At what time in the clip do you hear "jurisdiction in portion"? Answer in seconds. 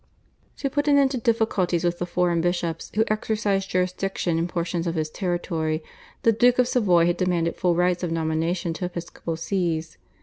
3.69-4.87